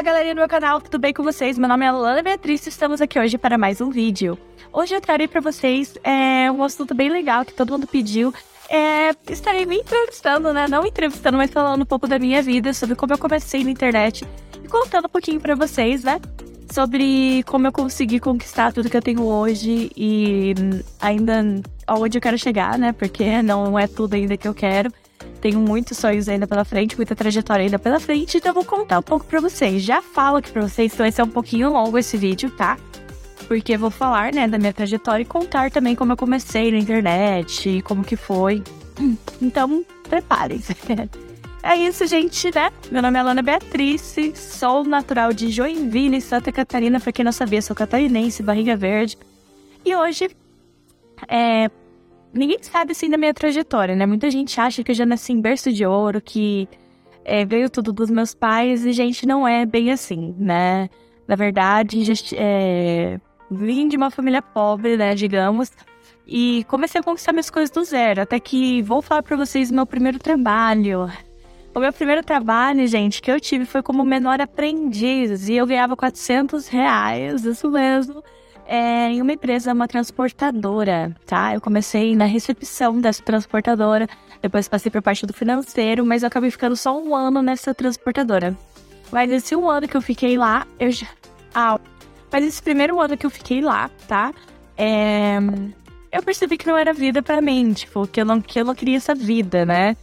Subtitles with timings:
[0.00, 1.58] Olá, galerinha do meu canal, tudo bem com vocês?
[1.58, 4.38] Meu nome é Lana Beatriz e estamos aqui hoje para mais um vídeo.
[4.72, 8.32] Hoje eu trarei para vocês é, um assunto bem legal que todo mundo pediu.
[8.70, 10.66] É, estarei me entrevistando, né?
[10.66, 14.26] Não entrevistando, mas falando um pouco da minha vida, sobre como eu comecei na internet
[14.64, 16.18] e contando um pouquinho para vocês, né?
[16.72, 20.54] Sobre como eu consegui conquistar tudo que eu tenho hoje e
[20.98, 21.44] ainda
[21.86, 22.92] aonde eu quero chegar, né?
[22.92, 24.90] Porque não é tudo ainda que eu quero.
[25.40, 28.98] Tenho muitos sonhos ainda pela frente, muita trajetória ainda pela frente, então eu vou contar
[28.98, 29.82] um pouco pra vocês.
[29.82, 32.76] Já falo aqui pra vocês que vai ser um pouquinho longo esse vídeo, tá?
[33.48, 37.82] Porque vou falar, né, da minha trajetória e contar também como eu comecei na internet,
[37.82, 38.62] como que foi.
[39.40, 40.76] Então, preparem-se.
[41.62, 42.72] É isso, gente, né?
[42.90, 46.98] Meu nome é Alana Beatriz, sou natural de Joinville, Santa Catarina.
[46.98, 49.18] Pra quem não sabia, sou catarinense, barriga verde.
[49.84, 50.30] E hoje,
[51.28, 51.70] é,
[52.32, 54.06] ninguém sabe assim da minha trajetória, né?
[54.06, 56.68] Muita gente acha que eu já nasci em berço de ouro, que
[57.24, 60.88] é, veio tudo dos meus pais, e gente, não é bem assim, né?
[61.26, 63.20] Na verdade, já, é,
[63.50, 65.70] vim de uma família pobre, né, digamos,
[66.26, 69.86] e comecei a conquistar minhas coisas do zero, até que vou falar para vocês meu
[69.86, 71.10] primeiro trabalho.
[71.74, 75.96] O meu primeiro trabalho, gente, que eu tive foi como menor aprendiz, e eu ganhava
[75.96, 78.22] 400 reais, isso mesmo,
[78.70, 81.52] é, em uma empresa, uma transportadora, tá?
[81.52, 84.08] Eu comecei na recepção dessa transportadora,
[84.40, 88.56] depois passei por parte do financeiro, mas eu acabei ficando só um ano nessa transportadora.
[89.10, 91.08] Mas esse um ano que eu fiquei lá, eu já.
[91.52, 91.80] Ah,
[92.30, 94.32] mas esse primeiro ano que eu fiquei lá, tá?
[94.78, 95.38] É,
[96.12, 98.76] eu percebi que não era vida para mim, tipo, que eu, não, que eu não
[98.76, 99.96] queria essa vida, né?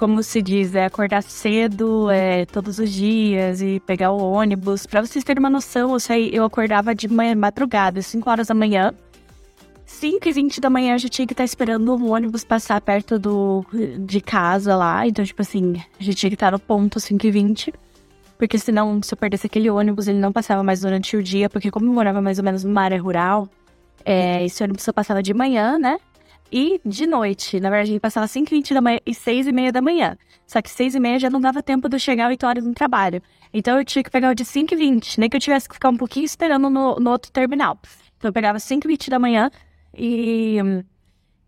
[0.00, 4.86] Como se diz, é acordar cedo é, todos os dias e pegar o ônibus.
[4.86, 8.54] Para vocês terem uma noção, eu, saí, eu acordava de manhã, madrugada, 5 horas da
[8.54, 8.94] manhã.
[9.84, 13.18] 5 e 20 da manhã eu já tinha que estar esperando o ônibus passar perto
[13.18, 13.62] do,
[13.98, 15.06] de casa lá.
[15.06, 17.74] Então, tipo assim, a gente tinha que estar no ponto 5 e 20.
[18.38, 21.50] Porque senão, se eu perdesse aquele ônibus, ele não passava mais durante o dia.
[21.50, 23.46] Porque como eu morava mais ou menos numa área rural,
[24.02, 25.98] é, esse ônibus só passava de manhã, né?
[26.52, 27.60] E de noite.
[27.60, 30.16] Na verdade, ele passava 5 e 20 da manhã e 6 e meia da manhã.
[30.46, 32.74] Só que 6 e meia já não dava tempo de eu chegar 8 horas no
[32.74, 33.22] trabalho.
[33.52, 35.74] Então eu tinha que pegar o de 5 e 20, nem que eu tivesse que
[35.74, 37.78] ficar um pouquinho esperando no, no outro terminal.
[38.16, 39.50] Então eu pegava 5 e 20 da manhã
[39.96, 40.58] e,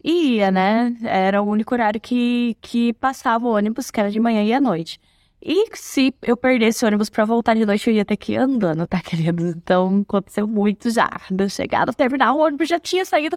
[0.05, 0.97] e ia, né?
[1.03, 4.61] Era o único horário que, que passava o ônibus, que era de manhã e à
[4.61, 5.01] noite.
[5.45, 8.37] E se eu perdesse o ônibus pra voltar de noite, eu ia ter que ir
[8.37, 9.49] andando, tá, querido?
[9.49, 11.11] Então, aconteceu muito já.
[11.29, 13.37] De chegar no terminal, o ônibus já tinha saído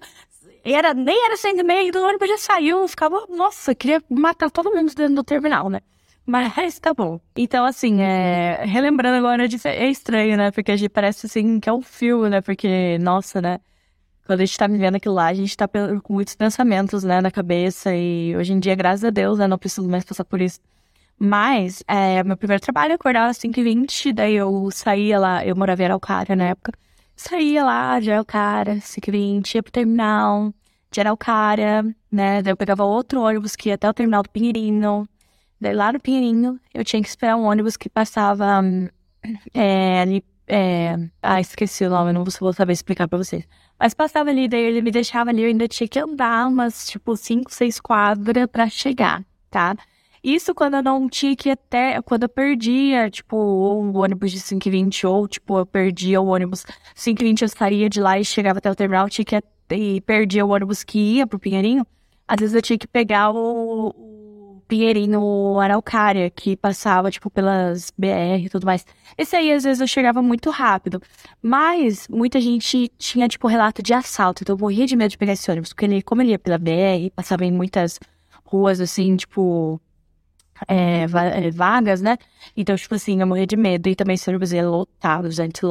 [0.74, 4.74] era, nem era seis e meia, do ônibus já saiu, ficava, nossa, queria matar todo
[4.74, 5.82] mundo dentro do terminal, né?
[6.26, 7.20] Mas tá bom.
[7.36, 10.50] Então, assim, é, relembrando agora, é estranho, né?
[10.52, 12.42] Porque a gente parece assim que é um filme, né?
[12.42, 13.60] Porque, nossa, né?
[14.26, 17.30] Quando a gente tá vivendo aquilo lá, a gente tá com muitos pensamentos, né, na
[17.30, 17.96] cabeça.
[17.96, 20.60] E hoje em dia, graças a Deus, né, não preciso mais passar por isso.
[21.20, 25.82] Mas, é, meu primeiro trabalho, eu acordava às 5h20, daí eu saía lá, eu morava
[25.84, 26.74] em Araucária na época.
[27.16, 30.54] Saía lá de Araucária, 5h20, ia pro terminal
[30.92, 32.42] de Araucária, né?
[32.42, 35.08] Daí eu pegava outro ônibus que ia até o terminal do Pinheirinho.
[35.60, 38.62] Daí lá no Pinheirinho, eu tinha que esperar um ônibus que passava
[39.54, 40.24] é, ali.
[40.48, 40.96] É...
[41.22, 43.48] Ah, esqueci o nome, não vou saber explicar pra vocês.
[43.80, 47.16] Mas passava ali, daí ele me deixava ali, eu ainda tinha que andar umas, tipo,
[47.18, 49.76] cinco, seis quadras pra chegar, tá?
[50.26, 52.02] Isso quando eu não tinha que até.
[52.02, 56.66] Quando eu perdia, tipo, o ônibus de 5h20, ou, tipo, eu perdia o ônibus
[56.96, 60.50] 5h20, eu saía de lá e chegava até o terminal, tinha que e perdia o
[60.50, 61.86] ônibus que ia pro Pinheirinho.
[62.28, 68.46] Às vezes eu tinha que pegar o, o Pinheirinho Araucária, que passava, tipo, pelas BR
[68.46, 68.84] e tudo mais.
[69.16, 71.00] Esse aí, às vezes, eu chegava muito rápido.
[71.40, 74.42] Mas muita gente tinha, tipo, relato de assalto.
[74.42, 76.58] Então eu morria de medo de pegar esse ônibus, porque ele, como ele ia pela
[76.58, 78.00] BR, passava em muitas
[78.44, 79.80] ruas, assim, tipo,
[80.68, 82.18] é, é, vagas, né?
[82.56, 83.90] Então, tipo assim, eu morria de medo.
[83.90, 84.16] E também
[84.54, 85.62] ia lotado, gente.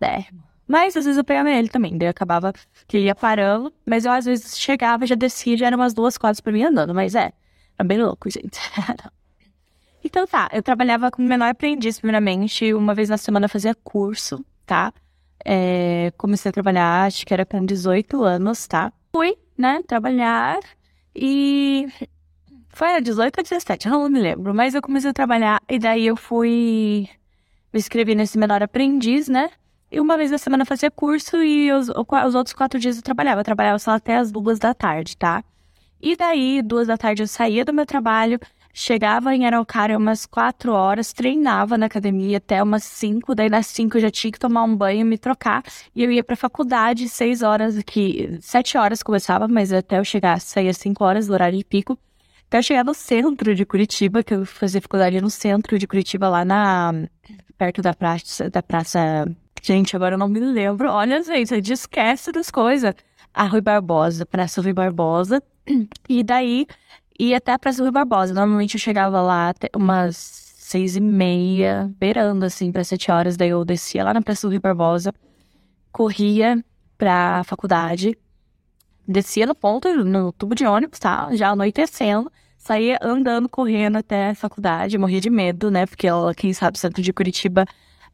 [0.00, 0.24] É.
[0.66, 1.96] Mas às vezes eu pegava ele também.
[1.96, 2.52] Daí acabava
[2.86, 3.72] que ia parando.
[3.86, 6.94] Mas eu às vezes chegava, já descia, já eram umas duas quadras pra mim andando.
[6.94, 7.32] Mas é,
[7.78, 8.58] é bem louco, gente.
[10.04, 12.72] então tá, eu trabalhava como menor aprendiz, primeiramente.
[12.74, 14.92] Uma vez na semana eu fazia curso, tá?
[15.44, 18.90] É, comecei a trabalhar, acho que era com 18 anos, tá?
[19.12, 20.58] Fui, né, trabalhar
[21.14, 21.86] e
[22.74, 24.54] foi a 18 ou 17, eu não me lembro.
[24.54, 27.08] Mas eu comecei a trabalhar e daí eu fui
[27.72, 29.50] me inscrevi nesse menor aprendiz, né?
[29.90, 33.40] E uma vez na semana fazia curso e os, os outros quatro dias eu trabalhava.
[33.40, 35.42] Eu trabalhava só até as duas da tarde, tá?
[36.00, 38.38] E daí, duas da tarde eu saía do meu trabalho,
[38.72, 43.96] chegava em Araucária umas quatro horas, treinava na academia até umas cinco, daí nas cinco
[43.96, 45.62] eu já tinha que tomar um banho, me trocar,
[45.94, 50.38] e eu ia pra faculdade seis horas aqui, sete horas começava, mas até eu chegar,
[50.40, 51.98] saía cinco horas do horário de pico.
[52.54, 56.44] Até chegar no centro de Curitiba, que eu fazia faculdade no centro de Curitiba, lá
[56.44, 56.92] na
[57.58, 59.26] perto da praça, da praça.
[59.60, 60.88] Gente, agora eu não me lembro.
[60.88, 62.94] Olha, gente, a gente esquece das coisas.
[63.32, 65.42] A Rui Barbosa, Praça Rui Barbosa.
[66.08, 66.66] E daí
[67.18, 68.32] ia até a Praça Rui Barbosa.
[68.32, 73.36] Normalmente eu chegava lá até umas seis e meia, beirando assim, para sete horas.
[73.36, 75.12] Daí eu descia lá na Praça Rui Barbosa,
[75.90, 76.64] corria
[76.96, 78.16] pra faculdade,
[79.08, 81.34] descia no ponto, no tubo de ônibus, tá?
[81.34, 82.30] Já anoitecendo
[82.64, 84.96] saía andando, correndo até a faculdade.
[84.96, 85.84] Morria de medo, né?
[85.84, 87.66] Porque ela, quem sabe, centro de Curitiba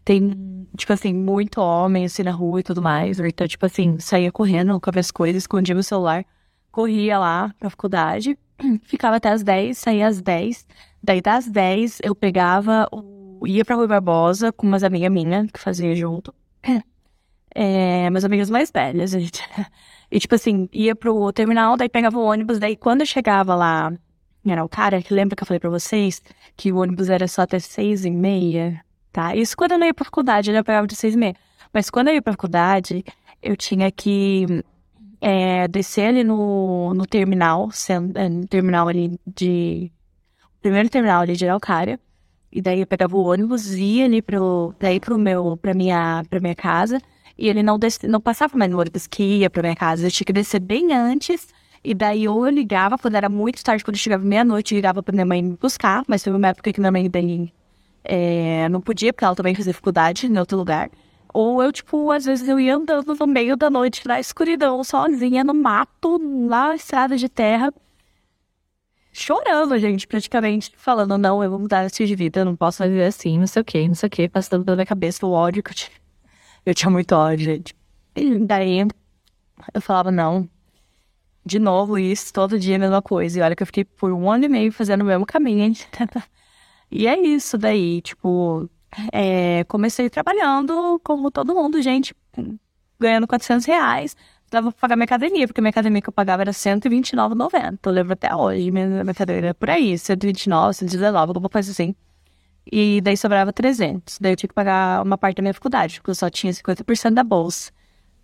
[0.05, 3.21] tem, tipo assim, muito homem assim na rua e tudo mais.
[3.21, 6.25] Então, tipo assim, saía correndo com as coisas, escondia meu celular,
[6.73, 8.37] corria lá pra faculdade,
[8.83, 10.67] ficava até as 10, saía às 10.
[11.01, 12.89] Daí das 10 eu pegava,
[13.47, 16.35] ia pra Rui Barbosa com umas amigas minhas que fazia junto.
[17.53, 19.43] É, meus amigas mais velhas, gente.
[20.13, 23.93] E tipo assim, ia pro terminal, daí pegava o ônibus, daí quando eu chegava lá
[24.47, 26.23] era o cara que lembra que eu falei pra vocês
[26.57, 28.83] que o ônibus era só até seis e meia,
[29.13, 29.35] tá?
[29.37, 31.35] Isso quando eu não ia pra faculdade, eu pegava de seis e meia.
[31.73, 33.05] Mas quando eu ia pra faculdade,
[33.43, 34.65] eu tinha que
[35.21, 39.93] é, descer ali no, no terminal, sendo, é, no terminal ali de...
[40.63, 41.99] Primeiro terminal ali de Araucária.
[42.53, 46.41] E daí eu pegava o ônibus, ia ali pro, daí pro meu, pra minha, pra
[46.41, 47.01] minha casa.
[47.39, 50.07] E ele não, desce, não passava mais no ônibus que ia pra minha casa.
[50.07, 51.49] Eu tinha que descer bem antes
[51.83, 55.25] e daí ou eu ligava, quando era muito tarde, quando chegava meia-noite, ligava pra minha
[55.25, 57.53] mãe me buscar, mas teve uma época que minha mãe daí
[58.05, 60.91] é, não podia, porque ela também fazia dificuldade em outro lugar.
[61.33, 65.45] Ou eu, tipo, às vezes eu ia andando no meio da noite, na escuridão, sozinha,
[65.45, 67.73] no mato, na estrada de terra,
[69.13, 73.07] chorando, gente, praticamente, falando, não, eu vou mudar esse de vida, eu não posso viver
[73.07, 75.63] assim, não sei o que, não sei o que, passando pela minha cabeça o ódio
[75.63, 76.01] que eu tinha.
[76.67, 77.75] Eu tinha muito ódio, gente.
[78.15, 78.87] E daí
[79.73, 80.49] eu falava, não,
[81.45, 83.39] de novo isso, todo dia a mesma coisa.
[83.39, 85.73] E olha que eu fiquei por um ano e meio fazendo o mesmo caminho.
[86.91, 88.69] e é isso daí, tipo,
[89.13, 92.15] é, comecei trabalhando como todo mundo, gente,
[92.99, 94.17] ganhando 400 reais.
[94.51, 97.79] Dava pra pagar minha academia, porque minha academia que eu pagava era R$129,90.
[97.85, 101.95] Eu lembro até hoje, minha, minha academia era por aí, 129, 119, alguma coisa assim.
[102.71, 104.19] E daí sobrava 300.
[104.19, 107.15] Daí eu tinha que pagar uma parte da minha faculdade, porque eu só tinha 50%
[107.15, 107.73] da bolsa.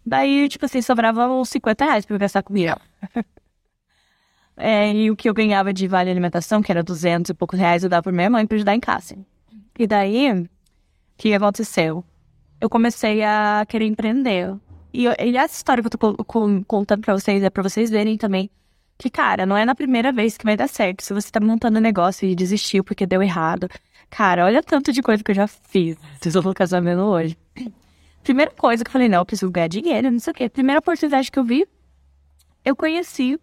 [0.07, 2.79] Daí, tipo assim, sobrava uns 50 reais pra eu gastar comigo.
[4.57, 7.83] é, e o que eu ganhava de vale alimentação, que era 200 e poucos reais,
[7.83, 9.17] eu dava pra minha mãe pra ajudar em casa.
[9.79, 10.49] E daí, o
[11.17, 12.05] que aconteceu?
[12.61, 14.55] Eu comecei a querer empreender.
[14.95, 16.25] E, e essa história que eu tô
[16.65, 18.51] contando pra vocês é pra vocês verem também
[18.99, 21.03] que, cara, não é na primeira vez que vai dar certo.
[21.03, 23.69] Se você tá montando um negócio e desistiu porque deu errado.
[24.09, 25.97] Cara, olha tanto de coisa que eu já fiz.
[26.21, 27.37] Vocês vão no casamento hoje.
[28.27, 30.49] Primeira coisa que eu falei, não, eu preciso ganhar dinheiro, não sei o quê.
[30.49, 31.65] Primeira oportunidade que eu vi,
[32.65, 33.39] eu conheci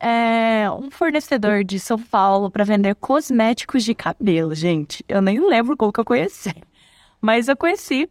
[0.00, 5.04] é, um fornecedor de São Paulo para vender cosméticos de cabelo, gente.
[5.08, 6.54] Eu nem lembro como que eu conheci.
[7.20, 8.08] Mas eu conheci.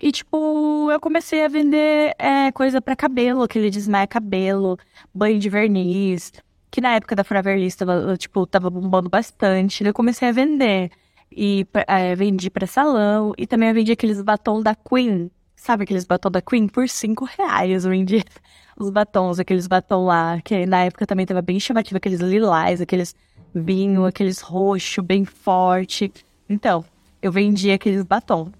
[0.00, 4.78] E, tipo, eu comecei a vender é, coisa para cabelo, aquele desmaia cabelo,
[5.14, 6.32] banho de verniz,
[6.70, 9.84] que na época da tava, tipo, tava bombando bastante.
[9.84, 10.90] Eu comecei a vender.
[11.30, 13.34] E é, vendi para salão.
[13.36, 15.30] E também eu vendi aqueles batom da Queen,
[15.60, 16.66] Sabe aqueles batom da Queen?
[16.66, 18.06] Por 5 reais hoje em.
[18.80, 23.14] Os batons, aqueles batom lá, que na época também tava bem chamativo, aqueles lilás, aqueles
[23.54, 26.10] vinho, aqueles roxo, bem forte.
[26.48, 26.82] Então,
[27.20, 28.50] eu vendia aqueles batom.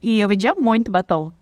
[0.00, 1.32] E eu vendia muito batom.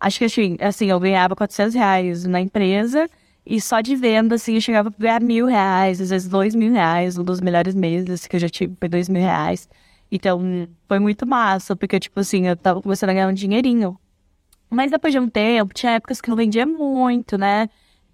[0.00, 3.06] Acho que assim, assim eu ganhava 400 reais na empresa
[3.44, 6.72] e só de venda, assim, eu chegava a ganhar mil reais, às vezes dois mil
[6.72, 7.18] reais.
[7.18, 9.68] Um dos melhores meses que eu já tive foi dois mil reais.
[10.10, 10.40] Então,
[10.88, 13.98] foi muito massa, porque, tipo assim, eu tava começando a ganhar um dinheirinho.
[14.70, 17.68] Mas depois de um tempo, tinha épocas que não vendia muito, né?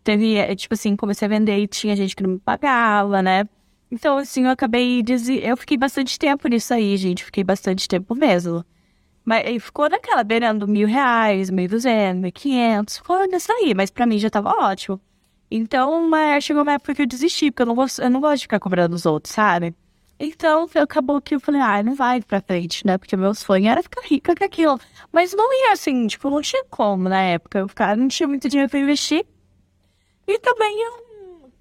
[0.04, 3.44] Teve, eh, tipo assim, comecei a vender e tinha gente que não me pagava, né?
[3.90, 5.02] Então, assim, eu acabei.
[5.02, 5.40] Desi...
[5.42, 7.24] Eu fiquei bastante tempo nisso aí, gente.
[7.24, 8.64] Fiquei bastante tempo mesmo.
[9.24, 12.98] Mas ficou naquela beirando mil reais, mil duzentos, mil quinhentos.
[12.98, 15.00] Ficou nessa aí, mas pra mim já tava ótimo.
[15.50, 18.38] Então, mas chegou uma época que eu desisti, porque eu não, gosto, eu não gosto
[18.38, 19.74] de ficar cobrando os outros, sabe?
[20.18, 22.96] Então, acabou que eu falei, ah, não vai pra frente, né?
[22.96, 24.78] Porque meu sonho era ficar rica com aquilo.
[25.12, 27.58] Mas não ia assim, tipo, não tinha como na época.
[27.58, 29.26] Eu ficava, não tinha muito dinheiro pra investir.
[30.26, 31.04] E também eu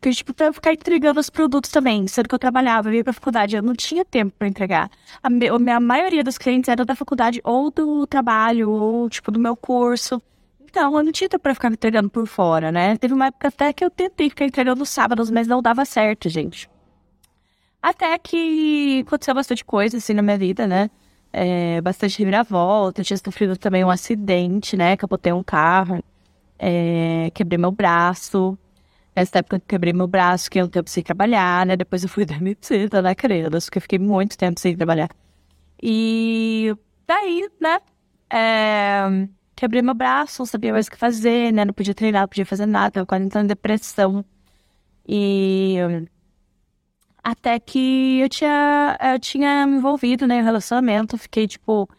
[0.03, 2.05] que, tipo, pra ficar entregando os produtos também.
[2.07, 4.91] Sendo que eu trabalhava, eu ia pra faculdade, eu não tinha tempo pra entregar.
[5.21, 9.39] A, me, a maioria dos clientes era da faculdade ou do trabalho, ou, tipo, do
[9.39, 10.21] meu curso.
[10.61, 12.97] Então, eu não tinha tempo pra ficar entregando por fora, né?
[12.97, 16.69] Teve uma época até que eu tentei ficar entregando sábados, mas não dava certo, gente.
[17.83, 20.89] Até que aconteceu bastante coisa, assim, na minha vida, né?
[21.33, 23.01] É, bastante reviravolta.
[23.01, 24.95] Eu tinha sofrido também um acidente, né?
[24.95, 26.01] Capotei um carro.
[26.57, 28.57] É, quebrei meu braço.
[29.13, 31.75] Essa época que quebrei meu braço, que eu um tempo sem trabalhar, né?
[31.75, 33.49] Depois eu fui demitida, né, querida?
[33.59, 35.09] Porque eu fiquei muito tempo sem trabalhar.
[35.81, 36.73] E
[37.05, 37.79] daí, né?
[38.31, 39.27] É...
[39.55, 41.65] Quebrei meu braço, não sabia mais o que fazer, né?
[41.65, 44.25] Não podia treinar, não podia fazer nada, tava quase entrando em depressão.
[45.07, 45.77] E
[47.23, 51.89] até que eu tinha, eu tinha me envolvido né, em relacionamento, fiquei, tipo,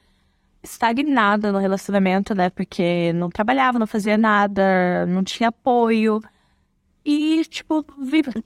[0.62, 2.50] estagnada no relacionamento, né?
[2.50, 6.20] Porque não trabalhava, não fazia nada, não tinha apoio.
[7.04, 7.84] E, tipo,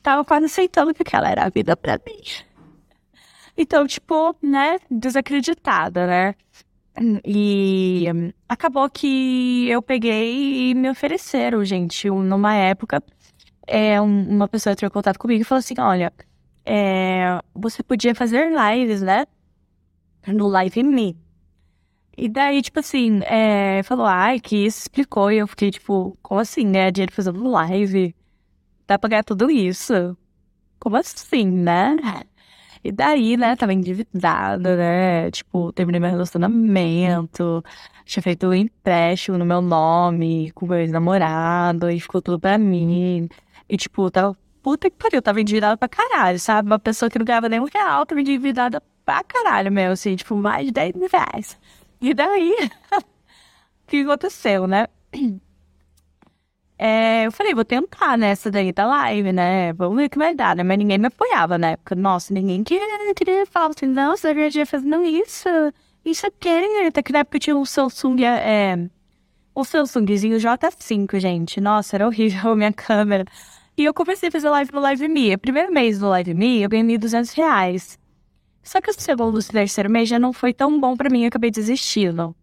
[0.03, 2.23] tava quase aceitando que aquela era a vida pra mim.
[3.57, 6.35] Então, tipo, né, desacreditada, né?
[7.25, 8.07] E
[8.49, 13.03] acabou que eu peguei e me ofereceram, gente, numa época,
[13.67, 16.13] é, uma pessoa entrou em contato comigo e falou assim: olha,
[16.69, 19.27] é, você podia fazer lives, né?
[20.27, 21.17] No Live Me.
[22.17, 25.33] E daí, tipo assim, é, falou, ai, que isso explicou.
[25.33, 26.91] E eu fiquei, tipo, como assim, né?
[26.91, 28.15] Dinheiro fazendo live?
[28.87, 30.17] Dá pra ganhar tudo isso?
[30.81, 31.97] Como assim, né?
[32.83, 35.31] E daí, né, tava endividada, né?
[35.31, 37.65] Tipo, terminei meu relacionamento,
[38.05, 43.29] tinha feito um empréstimo no meu nome com meu ex-namorado, e ficou tudo pra mim.
[43.69, 44.37] E, tipo, tava.
[44.69, 46.69] Puta que pariu, tava endividada pra caralho, sabe?
[46.69, 50.37] Uma pessoa que não ganhava nem um real tava endividada pra caralho, meu, assim, tipo,
[50.37, 51.59] mais de 10 mil reais.
[52.03, 52.55] E daí,
[52.93, 53.03] o
[53.87, 54.87] que aconteceu, né?
[56.77, 59.73] É, eu falei, vou tentar nessa daí da live, né?
[59.73, 60.63] Vamos ver o que vai dar, né?
[60.63, 61.95] Mas ninguém me apoiava na época.
[61.95, 65.49] Nossa, ninguém queria, queria falar assim, não, você já fazendo isso,
[66.05, 66.47] isso aqui.
[66.87, 68.77] Até que na época tinha um Samsung, é,
[69.57, 71.59] um Samsungzinho J5, gente.
[71.59, 73.25] Nossa, era horrível a minha câmera.
[73.79, 75.37] E eu comecei a fazer live no Live Me.
[75.37, 77.97] Primeiro mês do Live Me, eu ganhei 1.200 reais.
[78.61, 81.29] Só que o segundo e terceiro mês já não foi tão bom para mim, eu
[81.29, 82.35] acabei desistindo.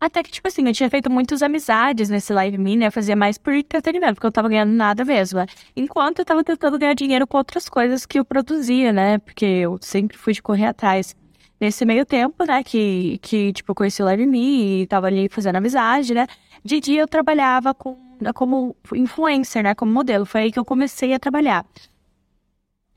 [0.00, 2.86] Até que, tipo assim, eu tinha feito muitas amizades nesse live me, né?
[2.86, 5.40] Eu fazia mais por entretenimento, porque eu tava ganhando nada mesmo?
[5.76, 9.18] Enquanto eu tava tentando ganhar dinheiro com outras coisas que eu produzia, né?
[9.18, 11.14] Porque eu sempre fui de correr atrás.
[11.60, 15.28] Nesse meio tempo, né, que, que tipo, eu conheci o Live Me e tava ali
[15.28, 16.26] fazendo amizade, né?
[16.64, 19.74] De dia eu trabalhava com, como influencer, né?
[19.74, 20.26] Como modelo.
[20.26, 21.64] Foi aí que eu comecei a trabalhar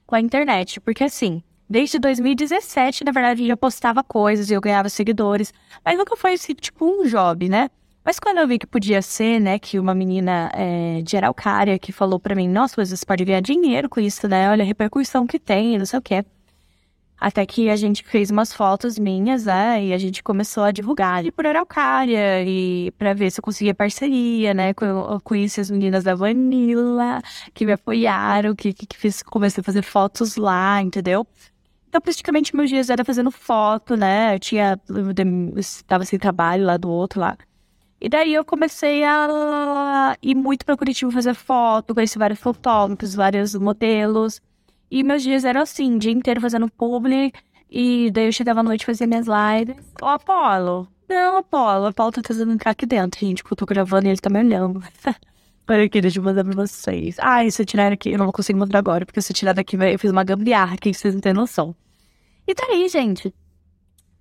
[0.06, 0.80] com a internet.
[0.80, 5.54] Porque assim, Desde 2017, na verdade, eu já postava coisas e eu ganhava seguidores.
[5.86, 7.70] Mas nunca foi assim, tipo, um job, né?
[8.04, 11.94] Mas quando eu vi que podia ser, né, que uma menina é, de Araucária que
[11.94, 14.50] falou para mim, nossa, você pode ganhar dinheiro com isso, né?
[14.50, 16.26] Olha a repercussão que tem, não sei o quê.
[17.22, 19.86] Até que a gente fez umas fotos minhas, né?
[19.86, 23.76] E a gente começou a divulgar ali por Araucária e para ver se eu conseguia
[23.76, 24.72] parceria, né?
[24.72, 27.22] Eu conheci as meninas da Vanilla
[27.54, 31.28] que me apoiaram, que, que, que fiz, comecei a fazer fotos lá, entendeu?
[31.88, 34.34] Então, praticamente, meus dias era fazendo foto, né?
[34.34, 34.80] Eu tinha.
[35.58, 37.38] Estava sem trabalho lá do outro lá.
[38.00, 43.54] E daí eu comecei a ir muito para Curitiba fazer foto, conheci vários fotógrafos, vários
[43.54, 44.42] modelos.
[44.92, 47.32] E meus dias eram assim, o dia inteiro fazendo publi.
[47.70, 49.78] E daí eu chegava à noite e fazia minhas lives.
[50.02, 50.90] Ô, Apolo.
[51.08, 51.86] Não, Apolo.
[51.86, 54.40] Apolo tá tentando entrar aqui dentro, gente, porque eu tô gravando e ele tá me
[54.40, 54.84] olhando.
[55.70, 57.16] Olha aqui, deixa eu mandar pra vocês.
[57.20, 59.54] Ah, se eu tirar aqui, eu não vou conseguir mandar agora, porque se eu tirar
[59.54, 61.74] daqui, eu fiz uma gambiarra aqui, vocês não têm noção.
[62.46, 63.34] E tá aí, gente.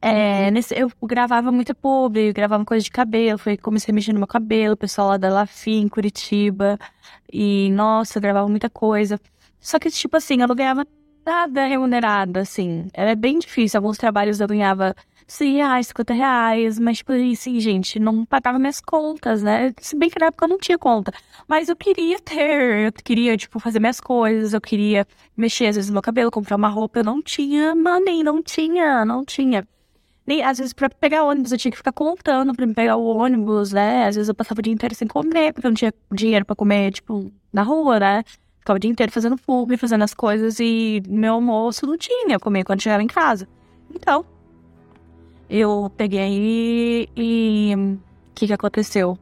[0.00, 4.20] É, nesse, eu gravava muita publi, gravava coisa de cabelo, foi comecei a mexer no
[4.20, 6.78] meu cabelo, o pessoal lá da Lafim, Curitiba.
[7.32, 9.20] E, nossa, eu gravava muita coisa.
[9.60, 10.86] Só que, tipo assim, eu não ganhava
[11.24, 12.88] nada remunerado, assim.
[12.94, 13.78] Era bem difícil.
[13.78, 14.94] Alguns trabalhos eu ganhava
[15.26, 19.72] 100 reais, 50 reais, mas, tipo assim, gente, não pagava minhas contas, né?
[19.80, 21.12] Se bem que na época eu não tinha conta.
[21.46, 25.90] Mas eu queria ter, eu queria, tipo, fazer minhas coisas, eu queria mexer, às vezes,
[25.90, 27.00] no meu cabelo, comprar uma roupa.
[27.00, 29.66] Eu não tinha money, não tinha, não tinha.
[30.26, 33.04] Nem, às vezes, pra pegar ônibus, eu tinha que ficar contando pra me pegar o
[33.04, 34.06] ônibus, né?
[34.06, 36.56] Às vezes eu passava o dia inteiro sem comer, porque eu não tinha dinheiro pra
[36.56, 38.24] comer, tipo, na rua, né?
[38.70, 42.40] Ficava o dia inteiro fazendo publi, fazendo as coisas e meu almoço não tinha, eu
[42.40, 43.48] comia quando chegava em casa.
[43.92, 44.24] Então,
[45.48, 47.74] eu peguei e.
[47.76, 47.98] O
[48.34, 49.18] que, que aconteceu?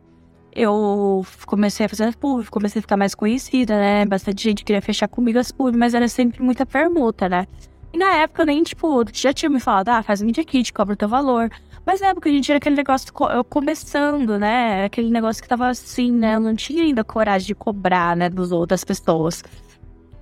[0.55, 4.05] Eu comecei a fazer pub, comecei a ficar mais conhecida, né?
[4.05, 7.47] Bastante gente queria fechar comigo as pub, mas era sempre muita permuta, né?
[7.93, 10.93] E na época nem, tipo, já tinha me falado, ah, faz um media kit, cobra
[10.93, 11.51] o teu valor.
[11.89, 13.11] Mas na época a gente era aquele negócio
[13.49, 14.85] começando, né?
[14.85, 16.35] Aquele negócio que tava assim, né?
[16.35, 19.43] Eu não tinha ainda coragem de cobrar, né, dos outras pessoas.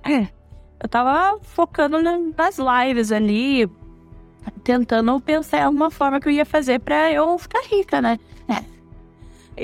[0.01, 0.29] É.
[0.81, 3.69] Eu tava focando nas lives ali,
[4.63, 8.17] tentando pensar em alguma forma que eu ia fazer para eu ficar rica, né?
[8.47, 8.63] É.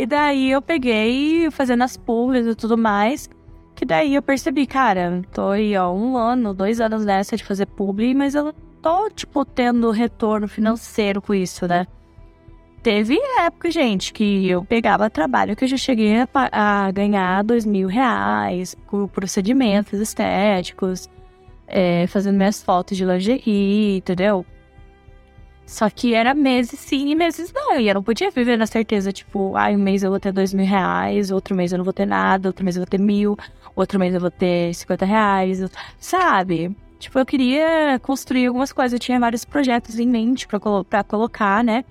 [0.01, 3.29] E daí eu peguei fazendo as pulgas e tudo mais.
[3.75, 7.65] Que daí eu percebi, cara, tô aí ó, um ano, dois anos nessa de fazer
[7.65, 8.53] publi, mas eu
[8.83, 11.87] tô, tipo, tendo retorno financeiro com isso, né?
[12.83, 16.27] teve época, gente, que eu pegava trabalho que eu já cheguei a,
[16.85, 21.09] a ganhar dois mil reais por procedimentos estéticos,
[21.65, 24.45] é, fazendo minhas fotos de lingerie, entendeu?
[25.65, 27.79] Só que era meses sim e meses não.
[27.79, 30.53] E eu não podia viver na certeza, tipo, ah, um mês eu vou ter dois
[30.53, 33.37] mil reais, outro mês eu não vou ter nada, outro mês eu vou ter mil,
[33.75, 35.61] outro mês eu vou ter cinquenta reais,
[35.97, 36.75] sabe?
[37.03, 38.93] Tipo, eu queria construir algumas coisas.
[38.93, 41.83] Eu tinha vários projetos em mente pra, colo colocar, né?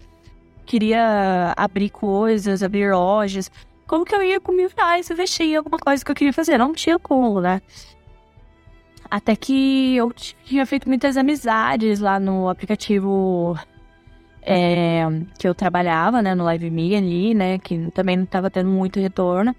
[0.65, 3.51] queria abrir coisas, abrir lojas.
[3.87, 6.57] Como que eu ia com mil reais investir em alguma coisa que eu queria fazer?
[6.57, 7.61] Não tinha como, né?
[9.11, 13.55] Até que eu tinha feito muitas amizades lá no aplicativo
[14.41, 15.03] é,
[15.39, 16.35] que eu trabalhava, né?
[16.35, 17.59] No Live Me ali, né?
[17.59, 19.55] Que também não estava tendo muito retorno.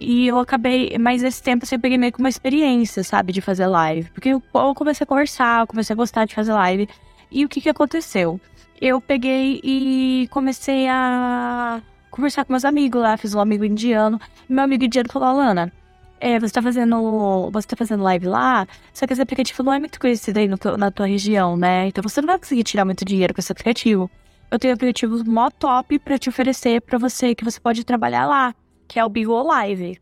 [0.00, 3.40] E eu acabei, mas esse tempo assim, eu peguei meio que uma experiência, sabe, de
[3.40, 4.10] fazer live.
[4.10, 6.88] Porque eu, eu comecei a conversar, eu comecei a gostar de fazer live.
[7.30, 8.40] E o que que aconteceu?
[8.80, 14.20] eu peguei e comecei a conversar com meus amigos lá, fiz um amigo indiano.
[14.48, 15.72] Meu amigo indiano falou, Alana,
[16.20, 17.50] é, você tá fazendo.
[17.52, 20.58] Você tá fazendo live lá, só que esse aplicativo não é muito conhecido aí no,
[20.76, 21.88] na tua região, né?
[21.88, 24.10] Então você não vai conseguir tirar muito dinheiro com esse aplicativo.
[24.50, 28.54] Eu tenho aplicativos mó top pra te oferecer pra você, que você pode trabalhar lá,
[28.88, 30.00] que é o Bigo Live.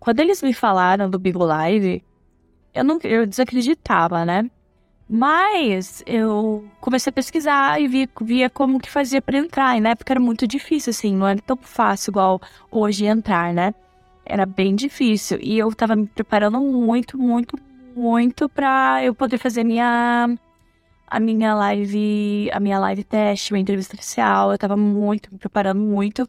[0.00, 2.02] Quando eles me falaram do Bigo Live,
[2.74, 4.50] eu não eu desacreditava, né?
[5.08, 9.76] Mas eu comecei a pesquisar e via, via como que fazia para entrar.
[9.76, 12.40] E na época era muito difícil, assim, não era tão fácil igual
[12.70, 13.72] hoje entrar, né?
[14.24, 15.38] Era bem difícil.
[15.40, 17.56] E eu tava me preparando muito, muito,
[17.94, 20.28] muito para eu poder fazer minha
[21.08, 24.50] a minha live, a minha live teste, minha entrevista oficial.
[24.50, 26.26] Eu tava muito, me preparando muito.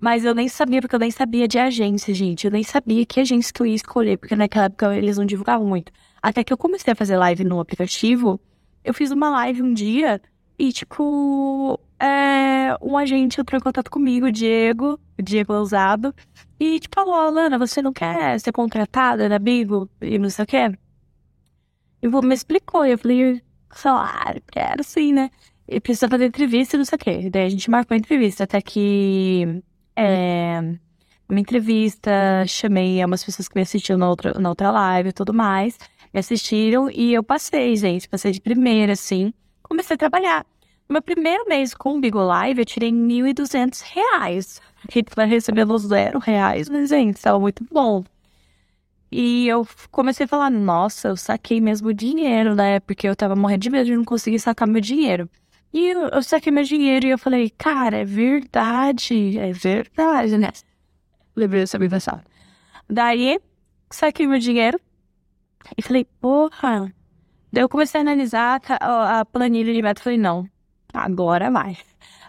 [0.00, 2.46] Mas eu nem sabia, porque eu nem sabia de agência, gente.
[2.46, 5.66] Eu nem sabia que agência que eu ia escolher, porque naquela época eles não divulgavam
[5.66, 5.92] muito.
[6.22, 8.40] Até que eu comecei a fazer live no aplicativo,
[8.82, 10.20] eu fiz uma live um dia
[10.58, 16.14] e, tipo, é, um agente entrou em contato comigo, o Diego, o Diego Ousado,
[16.58, 20.46] e, tipo, falou, Alana, você não quer ser contratada na Bigo e não sei o
[20.46, 20.72] quê?
[22.02, 25.30] E me explicou, e eu falei, salário, quero sim, né?
[25.68, 27.30] E precisa fazer entrevista e não sei o quê.
[27.30, 29.62] Daí a gente marcou a entrevista, até que.
[29.96, 30.60] É,
[31.28, 32.10] uma entrevista,
[32.46, 35.78] chamei umas pessoas que me assistiram na outra, na outra live e tudo mais
[36.12, 38.08] me assistiram e eu passei, gente.
[38.08, 39.32] Passei de primeira, assim.
[39.62, 40.46] Comecei a trabalhar.
[40.88, 44.60] No meu primeiro mês com o Bigo Live, eu tirei 1.200 reais.
[45.14, 48.02] Vai recebendo zero reais, mas, gente, estava muito bom.
[49.12, 52.80] E eu comecei a falar, nossa, eu saquei mesmo dinheiro, né?
[52.80, 55.28] Porque eu tava morrendo de medo de não conseguir sacar meu dinheiro.
[55.72, 60.50] E eu, eu saquei meu dinheiro e eu falei, cara, é verdade, é verdade, né?
[61.36, 62.24] Lembrei dessa mensagens.
[62.88, 63.38] Daí,
[63.90, 64.80] saquei meu dinheiro,
[65.76, 66.92] e falei, porra.
[67.52, 70.02] Daí eu comecei a analisar a, a planilha de meta.
[70.02, 70.48] Falei, não,
[70.92, 71.76] agora vai.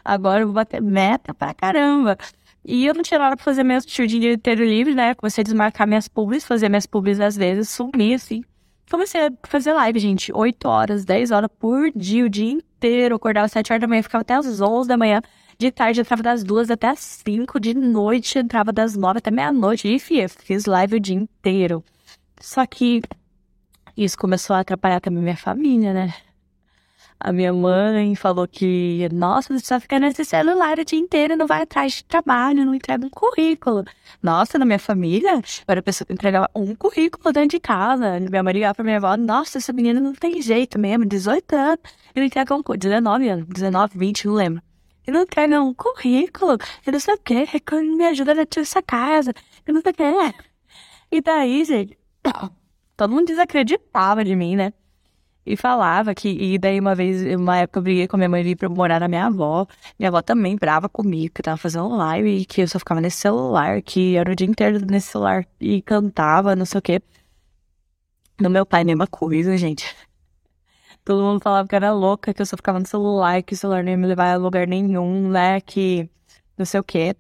[0.04, 2.18] Agora eu vou bater meta pra caramba.
[2.64, 5.16] E eu não tinha nada pra fazer mesmo, tinha o dinheiro inteiro livre, né?
[5.16, 8.44] Comecei a desmarcar minhas publis, fazer minhas publis às vezes, sumir assim.
[8.90, 13.16] Comecei a fazer live, gente, 8 horas, 10 horas por dia, o dia inteiro.
[13.16, 15.22] Acordava às 7 horas da manhã, ficava até às 11 da manhã.
[15.58, 19.88] De tarde entrava das duas até às 5, de noite entrava das 9 até meia-noite.
[19.88, 21.84] Enfim, fiz live o dia inteiro.
[22.40, 23.02] Só que
[23.96, 26.14] isso começou a atrapalhar também minha família, né?
[27.24, 31.46] A minha mãe falou que, nossa, você só fica nesse celular o dia inteiro, não
[31.46, 33.86] vai atrás de trabalho, não entrega um currículo.
[34.24, 38.20] Nossa, na minha família, era a pessoa que entregava um currículo dentro de casa.
[38.20, 41.80] Minha mãe ligava pra minha avó, nossa, essa menina não tem jeito mesmo, 18 anos.
[42.16, 44.64] Ele entrega um 19 anos, 19, 20, não lembro.
[45.06, 47.46] Ele não entrega um currículo, eu não sei o quê,
[47.96, 49.32] me ajuda a tirar essa casa,
[49.68, 50.36] eu não sei o quê.
[51.12, 51.96] E daí, gente,
[52.98, 54.74] todo mundo desacreditava de mim, né?
[55.46, 56.30] E falava que.
[56.30, 58.70] E daí, uma vez, uma época, eu briguei com a minha mãe e vim pra
[58.70, 59.66] morar na minha avó.
[59.98, 63.18] Minha avó também brava comigo, que tava fazendo live e que eu só ficava nesse
[63.18, 67.02] celular, que era o dia inteiro nesse celular e cantava, não sei o quê.
[68.40, 69.86] No meu pai, mesma coisa, gente.
[71.04, 73.84] Todo mundo falava que era louca, que eu só ficava no celular, que o celular
[73.84, 75.60] não ia me levar a lugar nenhum, né?
[75.62, 76.10] Que
[76.58, 77.16] não sei o quê.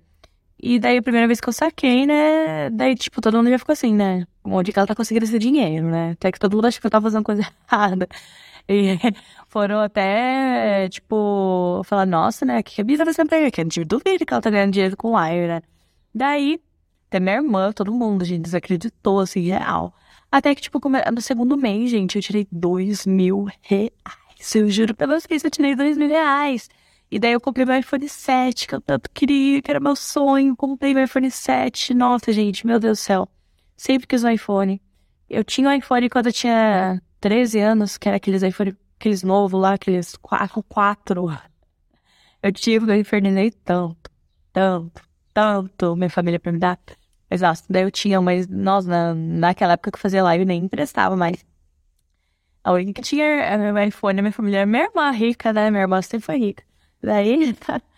[0.63, 2.69] E daí, a primeira vez que eu saquei, né?
[2.69, 4.27] Daí, tipo, todo mundo já ficou assim, né?
[4.43, 6.11] Onde que ela tá conseguindo esse dinheiro, né?
[6.11, 8.07] Até que todo mundo achou que eu tava fazendo coisa errada.
[8.69, 8.95] E
[9.49, 12.61] foram até, tipo, falar, nossa, né?
[12.61, 13.49] Que a Bisa fazendo pra ele?
[13.49, 15.61] Que a gente duvida que ela tá ganhando dinheiro com o Wire, né?
[16.13, 16.61] Daí,
[17.07, 19.93] até minha irmã, todo mundo, gente, desacreditou, assim, real.
[20.31, 20.79] Até que, tipo,
[21.11, 23.91] no segundo mês, gente, eu tirei dois mil reais.
[24.55, 26.69] Eu juro pra vocês, eu tirei dois mil reais.
[27.11, 30.55] E daí eu comprei meu iPhone 7, que eu tanto queria, que era meu sonho.
[30.55, 31.93] Comprei meu iPhone 7.
[31.93, 33.27] Nossa, gente, meu Deus do céu.
[33.75, 34.81] Sempre quis um iPhone.
[35.29, 39.59] Eu tinha um iPhone quando eu tinha 13 anos, que era aqueles iPhone, aqueles novos
[39.59, 41.37] lá, aqueles 4, 4.
[42.41, 44.09] Eu tive, eu infernizei tanto,
[44.53, 45.01] tanto,
[45.33, 46.79] tanto minha família pra me dar.
[47.29, 47.63] Exato.
[47.69, 51.45] Daí eu tinha, mas, nossa, na, naquela época que eu fazia live nem emprestava mais.
[52.63, 55.69] A única que tinha meu iPhone, minha família minha irmã rica, né?
[55.69, 56.70] Minha irmã sempre foi rica.
[57.01, 57.55] Daí,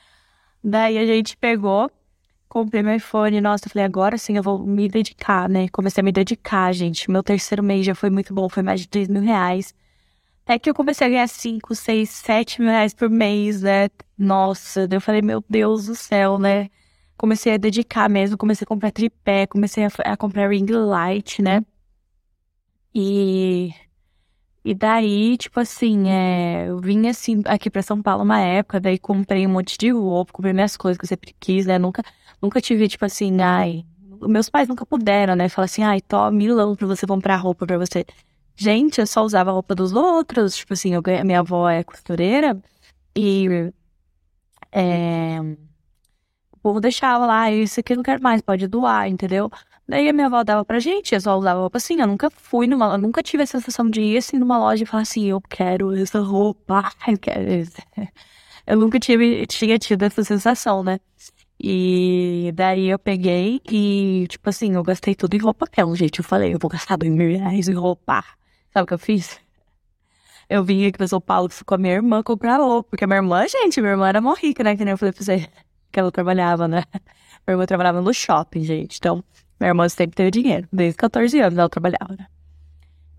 [0.63, 1.91] daí a gente pegou,
[2.47, 5.67] comprei meu iPhone, nossa, eu falei, agora sim eu vou me dedicar, né?
[5.69, 7.09] Comecei a me dedicar, gente.
[7.11, 9.73] Meu terceiro mês já foi muito bom, foi mais de 3 mil reais.
[10.45, 13.89] Até que eu comecei a ganhar 5, 6, 7 mil reais por mês, né?
[14.17, 16.69] Nossa, daí eu falei, meu Deus do céu, né?
[17.17, 21.63] Comecei a dedicar mesmo, comecei a comprar tripé, comecei a, a comprar ring light, né?
[22.93, 23.73] E
[24.65, 28.97] e daí, tipo assim, é, eu vim assim aqui pra São Paulo uma época, daí
[28.97, 31.77] comprei um monte de roupa, comprei minhas coisas que eu sempre quis, né?
[31.77, 32.01] Nunca,
[32.41, 33.85] nunca tive, tipo assim, ai.
[34.21, 35.49] Meus pais nunca puderam, né?
[35.49, 38.05] Falar assim, ai, tô milão pra você comprar roupa pra você.
[38.55, 40.55] Gente, eu só usava a roupa dos outros.
[40.55, 42.57] Tipo assim, eu ganhei, minha avó é costureira
[43.15, 43.71] e.
[44.71, 45.39] É,
[46.51, 49.51] o povo deixava lá, isso aqui eu não quero mais, pode doar, entendeu?
[49.87, 51.99] Daí a minha avó dava pra gente, eu só usava roupa assim.
[51.99, 52.93] Eu nunca fui numa.
[52.93, 55.93] Eu nunca tive a sensação de ir assim numa loja e falar assim, eu quero
[55.95, 57.41] essa roupa, eu quero.
[58.65, 60.99] Eu nunca tive, tinha tido essa sensação, né?
[61.59, 65.65] E daí eu peguei e, tipo assim, eu gastei tudo em roupa.
[65.85, 68.23] Um jeito, eu falei, eu vou gastar dois mil reais em roupa.
[68.73, 69.39] Sabe o que eu fiz?
[70.49, 72.89] Eu vim aqui pra São Paulo com a minha irmã comprar roupa.
[72.89, 74.75] Porque a minha irmã, gente, minha irmã era mó rica, né?
[74.75, 75.47] Que nem eu falei pra você.
[75.91, 76.83] Que ela trabalhava, né?
[77.45, 78.97] Minha irmã trabalhava no shopping, gente.
[78.97, 79.23] Então,
[79.59, 80.67] minha irmã sempre teve dinheiro.
[80.71, 82.27] Desde 14 anos ela trabalhava, né?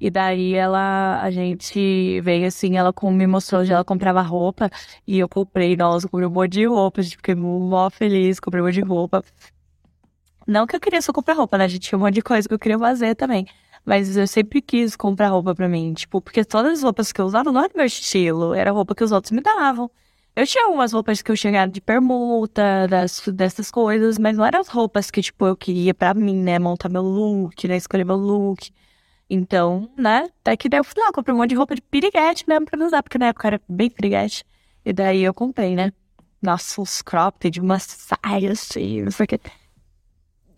[0.01, 4.69] E daí ela, a gente veio assim, ela me mostrou onde ela comprava roupa.
[5.07, 7.01] E eu comprei, nossa, comprei um monte de roupa.
[7.01, 9.25] A gente fiquei mó feliz, comprei um monte de roupa.
[10.47, 11.65] Não que eu queria só comprar roupa, né?
[11.65, 13.47] A gente tinha um monte de coisa que eu queria fazer também.
[13.85, 15.95] Mas eu sempre quis comprar roupa pra mim.
[15.95, 18.53] Tipo, porque todas as roupas que eu usava não era meu estilo.
[18.53, 19.91] Era roupa que os outros me davam.
[20.37, 24.61] Eu tinha algumas roupas que eu chegava de permuta, das, dessas coisas, mas não eram
[24.61, 26.59] as roupas que, tipo, eu queria pra mim, né?
[26.59, 27.77] Montar meu look, né?
[27.77, 28.71] Escolher meu look.
[29.31, 30.29] Então, né?
[30.41, 32.85] Até que daí eu fui lá, comprei um monte de roupa de piriguete mesmo pra
[32.85, 34.45] usar, porque na época era bem piriguete.
[34.85, 35.93] E daí eu comprei, né?
[36.43, 39.41] Nossa, uns cropped, umas saias, assim, não sei o que.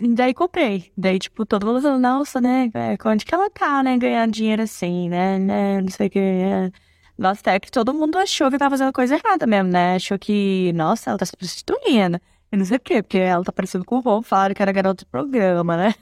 [0.01, 0.91] E daí comprei.
[0.97, 2.71] Daí, tipo, todo mundo falando, nossa, né?
[3.05, 3.97] Onde que ela tá, né?
[3.99, 5.39] Ganhando dinheiro assim, né?
[5.39, 6.19] né não sei o que.
[6.19, 6.71] É.
[7.19, 9.95] Nossa, até que todo mundo achou que tava fazendo coisa errada mesmo, né?
[9.97, 12.21] Achou que, nossa, ela tá se prostituindo.
[12.53, 14.73] Eu não sei por quê, porque ela tá parecendo com o Ron, falaram que era
[14.73, 15.95] garota de programa, né?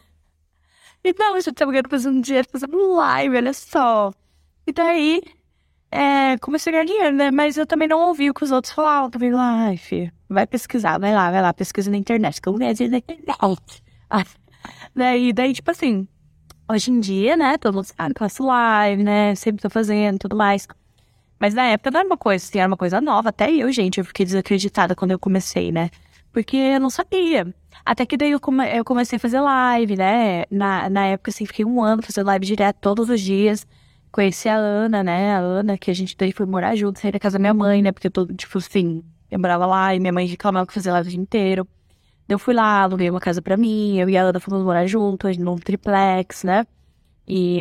[1.05, 4.13] E não, a gente tava ganhando fazendo dinheiro, fazendo live, olha só.
[4.67, 5.23] E daí,
[5.91, 7.31] é, comecei a ganhar dinheiro, né?
[7.31, 9.11] Mas eu também não ouvi o que os outros falavam.
[9.11, 12.41] Também lá, ai, filho, vai pesquisar, vai lá, vai lá, pesquisa na internet.
[12.41, 13.83] Que eu ganho dinheiro na internet.
[14.97, 16.09] daí, daí, tipo assim,
[16.69, 20.35] hoje em dia, né, todo mundo sabe eu faço live, né, sempre tô fazendo tudo
[20.37, 20.67] mais.
[21.39, 23.29] Mas na época não era uma coisa assim, era uma coisa nova.
[23.31, 25.91] Até eu, gente, eu fiquei desacreditada quando eu comecei, né?
[26.33, 27.55] Porque eu não sabia.
[27.85, 30.45] Até que daí eu, come eu comecei a fazer live, né?
[30.51, 33.67] Na, na época, assim, fiquei um ano fazendo live direto todos os dias.
[34.11, 35.35] Conheci a Ana, né?
[35.37, 37.83] A Ana, que a gente daí foi morar junto, saí da casa da minha mãe,
[37.83, 37.93] né?
[37.93, 41.11] Porque todo, tipo assim, eu morava lá e minha mãe reclamava que fazia live o
[41.11, 41.69] dia inteiro.
[42.29, 45.37] Eu fui lá, aluguei uma casa pra mim, eu e a Ana fomos morar juntos,
[45.37, 46.67] num triplex, né?
[47.29, 47.61] E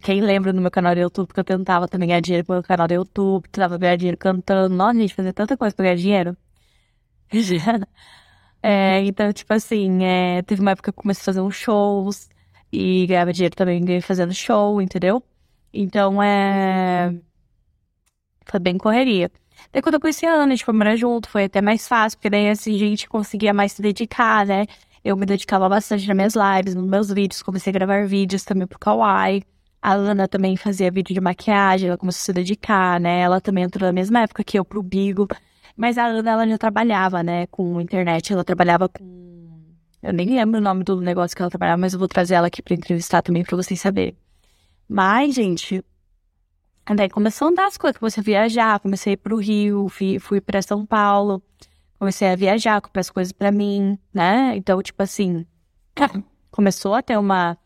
[0.00, 2.86] quem lembra no meu canal do YouTube que eu tentava também ganhar dinheiro pelo canal
[2.86, 4.74] do YouTube, tentava ganhar dinheiro cantando.
[4.74, 6.36] Nossa, gente, fazer tanta coisa pra ganhar dinheiro.
[8.62, 12.28] é, então, tipo assim, é, teve uma época que eu comecei a fazer uns shows
[12.72, 15.22] e ganhava dinheiro também fazendo show, entendeu?
[15.72, 17.14] Então, é.
[18.46, 19.30] Foi bem correria.
[19.72, 22.18] Daí quando eu conheci a Ana, a gente foi morar junto, foi até mais fácil,
[22.18, 24.66] porque daí assim a gente conseguia mais se dedicar, né?
[25.04, 28.66] Eu me dedicava bastante nas minhas lives, nos meus vídeos, comecei a gravar vídeos também
[28.66, 29.44] pro Kawaii.
[29.80, 33.20] A Ana também fazia vídeo de maquiagem, ela começou a se dedicar, né?
[33.20, 35.28] Ela também entrou na mesma época que eu pro Bigo.
[35.76, 39.04] Mas a Ana, ela já trabalhava, né, com internet, ela trabalhava com...
[40.02, 42.46] Eu nem lembro o nome do negócio que ela trabalhava, mas eu vou trazer ela
[42.46, 44.16] aqui pra entrevistar também pra vocês saberem.
[44.88, 45.84] Mas, gente,
[46.94, 50.20] Daí começou a andar as coisas, comecei a viajar, comecei a ir pro Rio, fui,
[50.20, 51.42] fui para São Paulo,
[51.98, 54.54] comecei a viajar, comprar as coisas para mim, né?
[54.56, 55.44] Então, tipo assim,
[56.48, 57.58] começou a ter uma,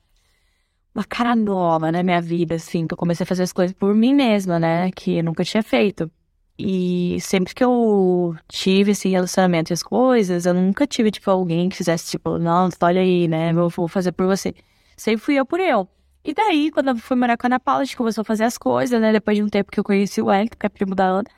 [0.95, 3.95] uma cara nova na minha vida, assim, que eu comecei a fazer as coisas por
[3.95, 4.91] mim mesma, né?
[4.93, 6.11] Que eu nunca tinha feito.
[6.59, 11.69] E sempre que eu tive esse relacionamento e as coisas, eu nunca tive, tipo, alguém
[11.69, 13.53] que fizesse, tipo, não, olha aí, né?
[13.53, 14.55] Eu vou fazer por você.
[14.97, 15.89] Sempre fui eu por eu.
[16.25, 18.45] E daí, quando eu fui morar com a Ana Paula, a gente começou a fazer
[18.45, 19.13] as coisas, né?
[19.13, 21.29] Depois de um tempo que eu conheci o Wellington, que é primo da Ana.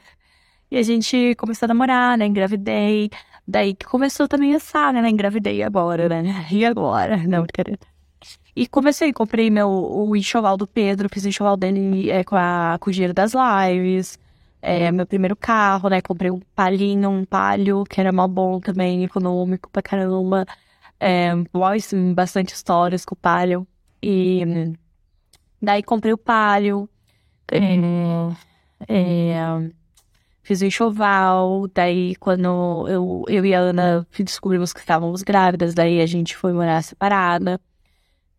[0.70, 2.26] E a gente começou a namorar, né?
[2.26, 3.10] Engravidei.
[3.46, 5.10] Daí que começou também a saga, né?
[5.10, 6.46] Engravidei agora, né?
[6.50, 7.16] E agora?
[7.18, 7.91] Não, brincadeira.
[8.54, 12.76] E comecei, comprei meu, o enxoval do Pedro, fiz o enxoval dele é, com, a,
[12.78, 14.18] com o dinheiro das lives,
[14.60, 16.00] é, meu primeiro carro, né?
[16.00, 20.46] Comprei um palhinho, um palio, que era mal bom também, econômico pra caramba.
[21.00, 21.32] É,
[22.14, 23.66] bastante histórias com o palio.
[24.00, 24.44] E
[25.60, 26.88] daí comprei o palio.
[27.50, 27.58] É,
[28.88, 29.34] é,
[30.42, 31.66] fiz o enxoval.
[31.74, 36.52] Daí, quando eu, eu e a Ana descobrimos que estávamos grávidas, daí a gente foi
[36.52, 37.60] morar separada.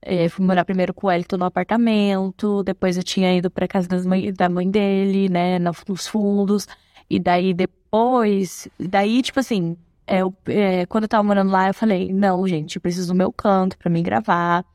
[0.06, 3.88] É, fui morar primeiro com o Elton no apartamento, depois eu tinha ido pra casa
[4.06, 6.68] mãe, da mãe dele, né, nos fundos.
[7.10, 11.74] E daí depois, daí, tipo assim, é, eu, é, quando eu tava morando lá, eu
[11.74, 14.66] falei, não, gente, eu preciso do meu canto pra mim gravar.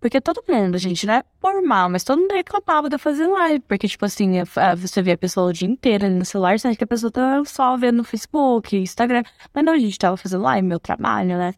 [0.00, 3.26] Porque todo mundo, gente, não é por mal, mas todo mundo reclamava de eu fazer
[3.26, 3.60] live.
[3.60, 4.32] Porque, tipo assim,
[4.78, 7.42] você vê a pessoa o dia inteiro no celular, você acha que a pessoa tá
[7.44, 9.22] só vendo no Facebook, Instagram.
[9.52, 11.54] Mas não, a gente tava fazendo live, meu trabalho, né?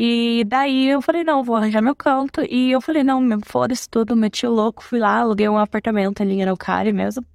[0.00, 2.40] E daí eu falei, não, vou arranjar meu canto.
[2.48, 6.34] E eu falei, não, foda-se tudo, meti o louco, fui lá, aluguei um apartamento ali
[6.34, 7.26] em Araucária mesmo.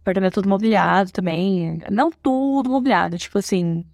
[0.00, 1.82] Apartamento todo mobiliado também.
[1.90, 3.84] Não tudo mobiliado, tipo assim,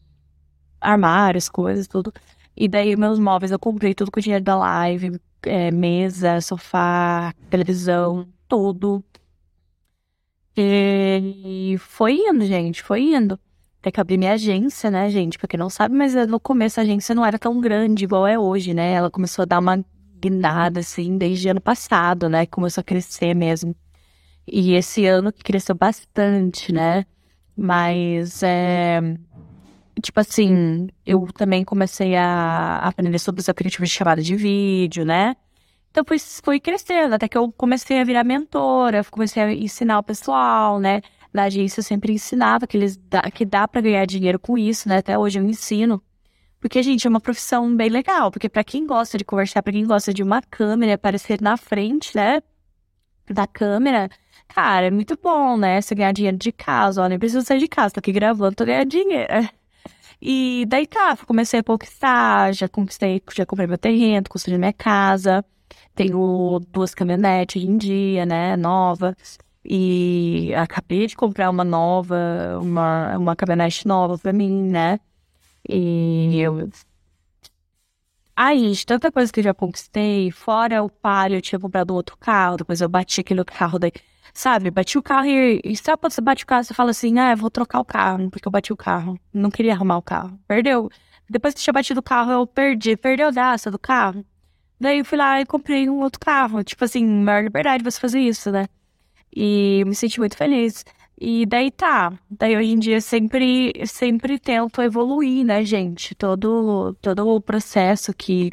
[0.81, 2.13] armários, coisas, tudo.
[2.57, 5.21] E daí meus móveis eu comprei tudo com o dinheiro da live.
[5.43, 9.05] É, mesa, sofá, televisão, tudo.
[10.57, 13.39] E foi indo, gente, foi indo
[13.85, 15.39] ter que abrir minha agência, né, gente?
[15.39, 18.39] Pra quem não sabe, mas no começo a agência não era tão grande igual é
[18.39, 18.93] hoje, né?
[18.93, 19.85] Ela começou a dar uma
[20.19, 22.47] guinada, assim, desde ano passado, né?
[22.47, 23.77] Começou a crescer mesmo.
[24.47, 27.05] E esse ano que cresceu bastante, né?
[27.57, 29.01] Mas, é...
[30.03, 35.37] Tipo assim, eu também comecei a aprender sobre os aplicativos de chamada de vídeo, né?
[35.91, 40.03] Então fui, fui crescendo, até que eu comecei a virar mentora, comecei a ensinar o
[40.03, 41.01] pessoal, né?
[41.35, 44.99] Da agência sempre ensinava que, eles dá, que dá para ganhar dinheiro com isso, né?
[44.99, 46.01] Até hoje eu ensino.
[46.61, 48.31] Porque, gente, é uma profissão bem legal.
[48.31, 52.17] Porque para quem gosta de conversar, para quem gosta de uma câmera, aparecer na frente,
[52.17, 52.41] né?
[53.29, 54.09] Da câmera,
[54.49, 55.81] cara, é muito bom, né?
[55.81, 58.65] Você ganhar dinheiro de casa, ó, nem preciso sair de casa, tô aqui gravando, tô
[58.65, 59.29] ganhando dinheiro.
[60.27, 65.45] E daí tá, comecei a conquistar, já conquistei, já comprei meu terreno, construí minha casa,
[65.95, 69.39] tenho duas caminhonetes em dia, né, novas.
[69.65, 72.17] E acabei de comprar uma nova,
[72.61, 75.01] uma, uma caminhonete nova pra mim, né?
[75.69, 76.69] E eu.
[78.37, 82.17] Aí, de tanta coisa que eu já conquistei, fora o Palio, eu tinha comprado outro
[82.17, 83.93] carro, depois eu bati aquele carro daí.
[84.35, 87.19] Sabe, bati o carro e, e sabe quando você bate o carro, você fala assim,
[87.21, 89.19] ah, eu vou trocar o carro, porque eu bati o carro.
[89.33, 90.39] Não queria arrumar o carro.
[90.49, 90.91] Perdeu.
[91.31, 92.97] Depois que tinha batido o carro, eu perdi.
[92.97, 94.25] Perdeu a daça do carro.
[94.81, 96.65] Daí eu fui lá e comprei um outro carro.
[96.65, 98.67] Tipo assim, maior liberdade você fazer isso, né?
[99.35, 100.85] E me senti muito feliz.
[101.21, 102.13] E daí tá.
[102.31, 106.15] Daí hoje em dia sempre, sempre tento evoluir, né, gente?
[106.15, 108.51] Todo, todo o processo que,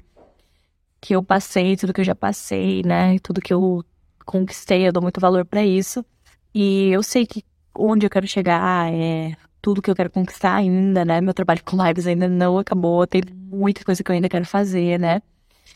[1.00, 3.20] que eu passei, tudo que eu já passei, né?
[3.20, 3.84] Tudo que eu
[4.26, 6.06] conquistei, eu dou muito valor para isso.
[6.54, 7.44] E eu sei que
[7.76, 11.22] onde eu quero chegar é tudo que eu quero conquistar ainda, né?
[11.22, 15.00] Meu trabalho com lives ainda não acabou, tem muita coisa que eu ainda quero fazer,
[15.00, 15.22] né?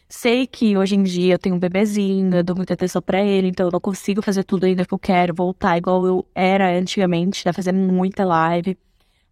[0.08, 3.48] Sei que hoje em dia eu tenho um bebezinho, eu dou muita atenção para ele,
[3.48, 7.46] então eu não consigo fazer tudo ainda que eu quero, voltar igual eu era antigamente,
[7.46, 7.52] né?
[7.52, 8.78] Fazer muita live.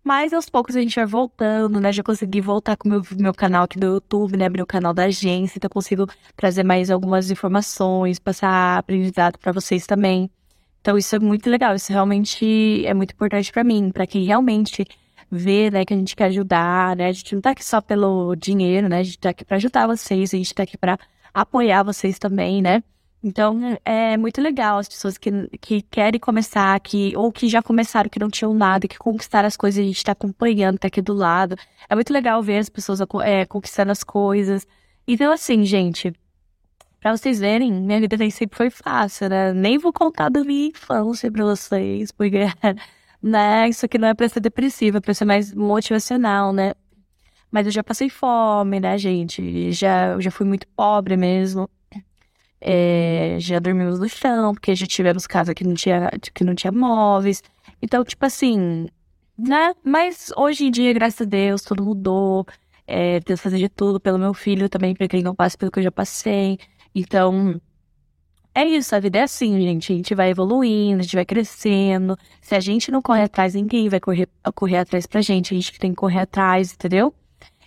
[0.03, 1.91] Mas aos poucos a gente vai voltando, né?
[1.93, 4.45] Já consegui voltar com o meu, meu canal aqui do YouTube, né?
[4.45, 9.51] Abrir o canal da agência, então eu consigo trazer mais algumas informações, passar aprendizado para
[9.53, 10.29] vocês também.
[10.81, 14.85] Então isso é muito legal, isso realmente é muito importante para mim, para quem realmente
[15.33, 17.07] ver, né, que a gente quer ajudar, né?
[17.07, 18.99] A gente não tá aqui só pelo dinheiro, né?
[18.99, 20.97] A gente tá aqui para ajudar vocês, a gente tá aqui para
[21.33, 22.83] apoiar vocês também, né?
[23.23, 28.09] Então, é muito legal as pessoas que, que querem começar, que, ou que já começaram,
[28.09, 31.13] que não tinham nada, que conquistaram as coisas, a gente tá acompanhando, tá aqui do
[31.13, 31.55] lado.
[31.89, 34.67] É muito legal ver as pessoas é, conquistando as coisas.
[35.07, 36.13] Então, assim, gente,
[36.99, 39.53] pra vocês verem, minha vida nem sempre foi fácil, né?
[39.53, 42.39] Nem vou contar da minha infância pra vocês, porque
[43.23, 43.69] né?
[43.69, 46.73] Isso aqui não é pra ser depressiva, é pra ser mais motivacional, né?
[47.49, 49.71] Mas eu já passei fome, né, gente?
[49.71, 51.69] Já, já fui muito pobre mesmo.
[52.59, 56.71] É, já dormimos no chão, porque já tivemos casa que não tinha, que não tinha
[56.71, 57.43] móveis.
[57.81, 58.87] Então, tipo assim,
[59.37, 59.73] né?
[59.83, 62.45] Mas hoje em dia, graças a Deus, tudo mudou.
[62.85, 65.71] É, Deus fazer de tudo pelo meu filho também, para que ele não passe pelo
[65.71, 66.57] que eu já passei.
[66.95, 67.59] Então,
[68.55, 69.91] é isso, a vida é assim, gente.
[69.91, 72.17] A gente vai evoluindo, a gente vai crescendo.
[72.41, 75.53] Se a gente não corre atrás, ninguém vai correr, correr atrás pra gente.
[75.53, 77.13] A gente tem que correr atrás, entendeu?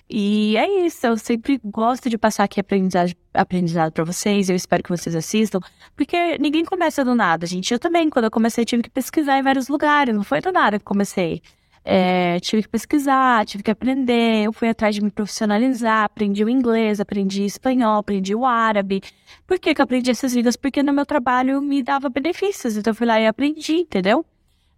[0.08, 4.80] E é isso, eu sempre gosto de passar aqui aprendizado, aprendizado para vocês, eu espero
[4.80, 5.58] que vocês assistam,
[5.96, 7.72] porque ninguém começa do nada, gente.
[7.72, 10.78] Eu também, quando eu comecei, tive que pesquisar em vários lugares, não foi do nada
[10.78, 11.42] que comecei.
[11.88, 16.48] É, tive que pesquisar, tive que aprender, eu fui atrás de me profissionalizar, aprendi o
[16.48, 19.00] inglês, aprendi espanhol, aprendi o árabe.
[19.46, 20.56] Por que, que eu aprendi essas línguas?
[20.56, 24.26] Porque no meu trabalho me dava benefícios, então eu fui lá e aprendi, entendeu?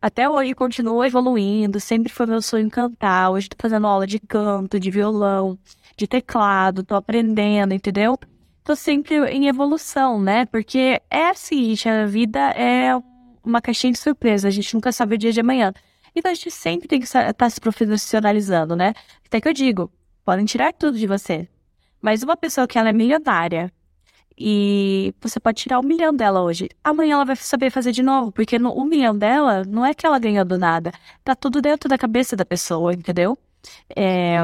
[0.02, 3.30] Até hoje continuo evoluindo, sempre foi meu sonho cantar.
[3.30, 5.58] Hoje tô fazendo aula de canto, de violão,
[5.96, 8.18] de teclado, tô aprendendo, entendeu?
[8.62, 10.44] Tô sempre em evolução, né?
[10.44, 12.90] Porque é assim, a vida é
[13.42, 15.72] uma caixinha de surpresa, a gente nunca sabe o dia de amanhã.
[16.14, 18.94] Então a gente sempre tem que estar tá se profissionalizando, né?
[19.26, 19.90] Até que eu digo,
[20.24, 21.48] podem tirar tudo de você.
[22.00, 23.72] Mas uma pessoa que ela é milionária,
[24.38, 26.68] e você pode tirar um milhão dela hoje.
[26.84, 30.06] Amanhã ela vai saber fazer de novo, porque no um milhão dela não é que
[30.06, 30.92] ela ganhou do nada.
[31.24, 33.36] Tá tudo dentro da cabeça da pessoa, entendeu?
[33.96, 34.38] É,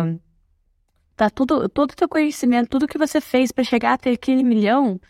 [1.16, 5.00] tá tudo, todo o teu conhecimento, tudo que você fez para chegar até aquele milhão,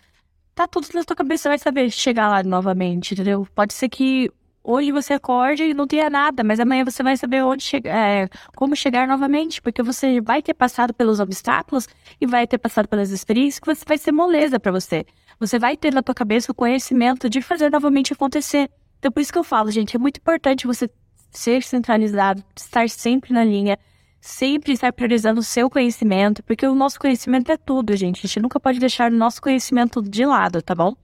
[0.55, 3.49] tá tudo na tua cabeça, vai saber chegar lá novamente, entendeu?
[3.55, 4.31] Pode ser que
[4.65, 8.29] hoje você acorde e não tenha nada, mas amanhã você vai saber onde chegar, é,
[8.57, 11.87] como chegar novamente, porque você vai ter passado pelos obstáculos
[12.19, 15.05] e vai ter passado pelas experiências que você vai ser moleza para você.
[15.39, 18.71] Você vai ter na tua cabeça o conhecimento de fazer novamente acontecer.
[18.99, 20.89] Então por isso que eu falo, gente, é muito importante você
[21.31, 23.79] ser centralizado, estar sempre na linha,
[24.21, 28.21] sempre estar priorizando o seu conhecimento, porque o nosso conhecimento é tudo, gente.
[28.21, 30.95] A gente nunca pode deixar o nosso conhecimento de lado, tá bom?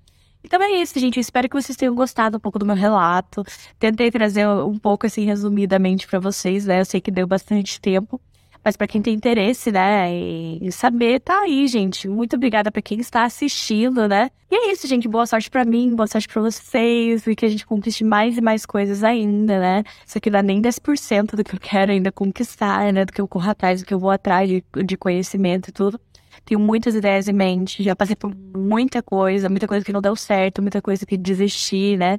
[0.42, 1.16] Então é isso, gente.
[1.16, 3.44] Eu espero que vocês tenham gostado um pouco do meu relato.
[3.79, 6.81] Tentei trazer um pouco, assim, resumidamente para vocês, né?
[6.81, 8.20] Eu sei que deu bastante tempo.
[8.62, 12.07] Mas para quem tem interesse, né, e saber, tá aí, gente.
[12.07, 14.31] Muito obrigada para quem está assistindo, né?
[14.50, 15.09] E é isso, gente.
[15.09, 18.42] Boa sorte para mim, boa sorte para vocês, e que a gente conquiste mais e
[18.42, 19.83] mais coisas ainda, né?
[20.07, 23.07] Isso aqui dá nem 10% do que eu quero ainda conquistar, né?
[23.07, 25.98] Do que eu corro atrás, do que eu vou atrás de, de conhecimento e tudo.
[26.44, 30.16] Tenho muitas ideias em mente, já passei por muita coisa, muita coisa que não deu
[30.16, 32.18] certo, muita coisa que desisti, né?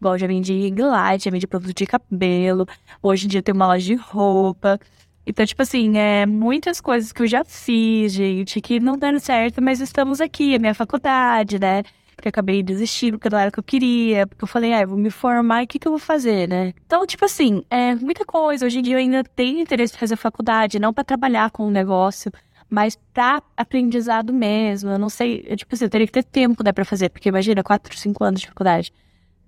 [0.00, 2.66] Igual já vendi glide, já vendi produto de cabelo,
[3.02, 4.78] hoje em dia tem uma loja de roupa.
[5.26, 9.60] Então, tipo assim, é muitas coisas que eu já fiz, gente, que não deram certo,
[9.60, 11.82] mas estamos aqui, a minha faculdade, né?
[12.16, 14.80] Porque eu acabei desistindo, porque não era o que eu queria, porque eu falei, ah,
[14.80, 16.72] eu vou me formar o que, que eu vou fazer, né?
[16.86, 18.66] Então, tipo assim, é muita coisa.
[18.66, 21.70] Hoje em dia eu ainda tenho interesse em fazer faculdade, não para trabalhar com um
[21.70, 22.32] negócio,
[22.70, 24.90] mas pra aprendizado mesmo.
[24.90, 27.28] Eu não sei, eu, tipo assim, eu teria que ter tempo, né, pra fazer, porque
[27.28, 28.92] imagina, 4, 5 anos de faculdade.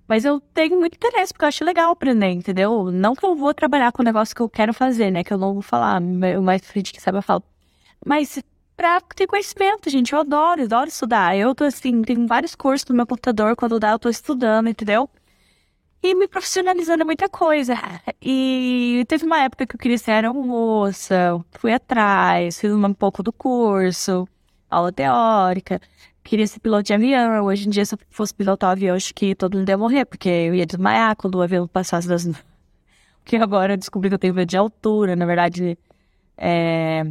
[0.07, 2.91] Mas eu tenho muito interesse, porque eu acho legal aprender, entendeu?
[2.91, 5.23] Não que eu vou trabalhar com o negócio que eu quero fazer, né?
[5.23, 7.43] Que eu não vou falar, mais frente que sabe eu falo.
[8.05, 8.43] Mas
[8.75, 11.37] pra ter conhecimento, gente, eu adoro, adoro estudar.
[11.37, 15.09] Eu tô assim, tenho vários cursos no meu computador, quando dá eu tô estudando, entendeu?
[16.03, 17.75] E me profissionalizando muita coisa.
[18.21, 23.31] E teve uma época que eu queria ser moça, fui atrás, fiz um pouco do
[23.31, 24.27] curso,
[24.69, 25.79] aula teórica,
[26.23, 27.45] queria ser piloto de avião.
[27.45, 30.05] Hoje em dia, se eu fosse pilotar um avião, acho que todo mundo ia morrer,
[30.05, 32.27] porque eu ia desmaiar quando o avião passasse das.
[33.23, 35.77] Porque agora eu descobri que eu tenho medo de altura, na verdade.
[36.35, 37.03] É...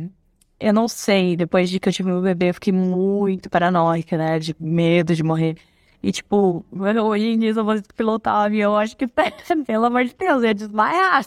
[0.59, 4.39] Eu não sei, depois de que eu tive meu bebê, eu fiquei muito paranoica, né?
[4.41, 5.57] De medo de morrer.
[6.03, 9.07] E, tipo, hoje em dia, se eu fosse pilotar um avião, eu acho que,
[9.67, 11.25] pelo amor de Deus, eu ia desmaiar.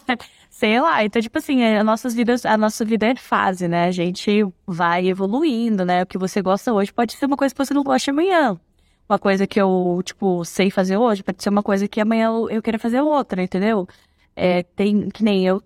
[0.49, 1.03] Sei lá.
[1.03, 3.85] Então, tipo assim, a, nossas vidas, a nossa vida é fase, né?
[3.85, 6.03] A gente vai evoluindo, né?
[6.03, 8.59] O que você gosta hoje pode ser uma coisa que você não gosta amanhã.
[9.07, 12.49] Uma coisa que eu, tipo, sei fazer hoje pode ser uma coisa que amanhã eu,
[12.49, 13.87] eu queira fazer outra, entendeu?
[14.35, 15.61] É, tem, que nem eu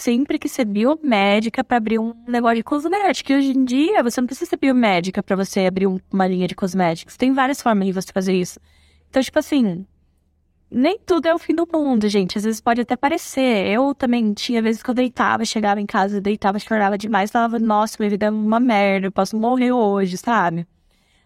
[0.00, 3.32] sempre que ser biomédica para abrir um negócio de cosmética.
[3.32, 6.48] E hoje em dia, você não precisa ser biomédica para você abrir um, uma linha
[6.48, 7.16] de cosméticos.
[7.16, 8.58] Tem várias formas de você fazer isso.
[9.08, 9.84] Então, tipo assim,
[10.70, 12.38] nem tudo é o fim do mundo, gente.
[12.38, 13.66] Às vezes pode até parecer.
[13.66, 17.96] Eu também tinha vezes que eu deitava, chegava em casa, deitava, chorava demais, falava, nossa,
[17.98, 20.66] minha vida é uma merda, eu posso morrer hoje, sabe?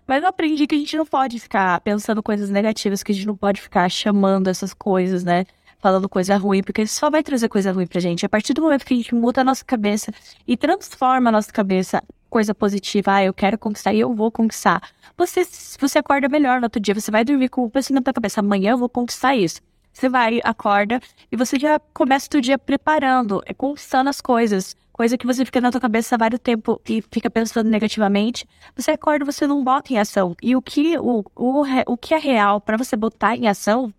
[0.07, 3.27] Mas eu aprendi que a gente não pode ficar pensando coisas negativas, que a gente
[3.27, 5.45] não pode ficar chamando essas coisas, né?
[5.85, 8.25] Falando coisa ruim, porque só vai trazer coisa ruim pra gente.
[8.25, 10.11] A partir do momento que a gente muda a nossa cabeça
[10.49, 14.81] e transforma a nossa cabeça coisa positiva, ah, eu quero conquistar e eu vou conquistar.
[15.15, 15.47] Você,
[15.79, 18.71] você acorda melhor no outro dia, você vai dormir com o pensamento na cabeça, amanhã
[18.71, 19.61] eu vou conquistar isso.
[19.93, 24.75] Você vai, acorda e você já começa o dia preparando, é conquistando as coisas.
[24.91, 28.49] Coisa que você fica na tua cabeça há vários tempo e fica pensando negativamente.
[28.75, 30.35] Você acorda, você não bota em ação.
[30.43, 33.93] E o que, o, o, o que é real para você botar em ação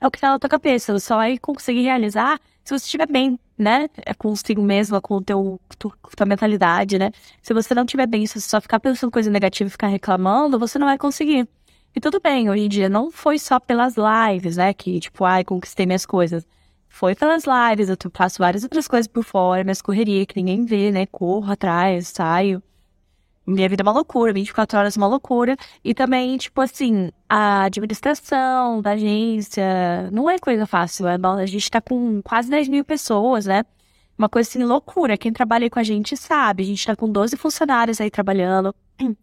[0.00, 0.92] é o que tá na tua cabeça.
[0.92, 3.88] Você só vai conseguir realizar se você estiver bem, né?
[4.06, 7.10] É consigo mesmo, com o teu, tua, tua mentalidade, né?
[7.42, 10.58] Se você não estiver bem, se você só ficar pensando coisa negativa e ficar reclamando,
[10.58, 11.48] você não vai conseguir.
[11.94, 14.72] E tudo bem, hoje em dia não foi só pelas lives, né?
[14.72, 16.46] Que, tipo, ai, conquistei minhas coisas.
[16.88, 20.90] Foi pelas lives, eu faço várias outras coisas por fora, minhas correrias que ninguém vê,
[20.90, 21.06] né?
[21.06, 22.62] Corro atrás, saio
[23.46, 25.56] minha vida é uma loucura, 24 horas é uma loucura.
[25.82, 31.06] E também, tipo assim, a administração da agência não é coisa fácil.
[31.08, 33.64] É a gente tá com quase 10 mil pessoas, né?
[34.16, 35.16] Uma coisa assim, loucura.
[35.16, 36.62] Quem trabalha com a gente sabe.
[36.62, 38.74] A gente tá com 12 funcionários aí trabalhando.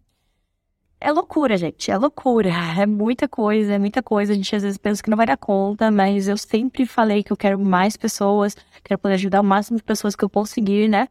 [1.00, 1.92] É loucura, gente.
[1.92, 2.50] É loucura.
[2.76, 4.32] É muita coisa, é muita coisa.
[4.32, 7.32] A gente às vezes pensa que não vai dar conta, mas eu sempre falei que
[7.32, 11.08] eu quero mais pessoas, quero poder ajudar o máximo de pessoas que eu conseguir, né?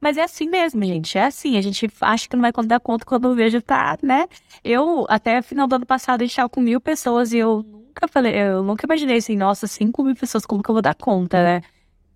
[0.00, 1.18] Mas é assim mesmo, gente.
[1.18, 1.56] É assim.
[1.56, 4.26] A gente acha que não vai dar conta quando vejo, tá, né?
[4.64, 8.34] Eu, até final do ano passado, a gente com mil pessoas e eu nunca falei,
[8.34, 11.62] eu nunca imaginei assim, nossa, cinco mil pessoas, como que eu vou dar conta, né?